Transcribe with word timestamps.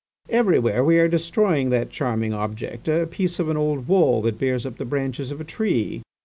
Everywhere 0.29 0.83
we 0.83 0.97
are 0.97 1.07
destroying 1.07 1.69
that 1.69 1.91
charming 1.91 2.33
object, 2.33 2.87
a 2.87 3.05
piece 3.05 3.37
of 3.39 3.49
an 3.49 3.55
old 3.57 3.87
wall 3.87 4.23
that 4.23 4.39
bears 4.39 4.65
up 4.65 4.77
the 4.79 4.83
branches 4.83 5.29
of 5.29 5.39
a 5.39 5.43
tree. 5.43 6.01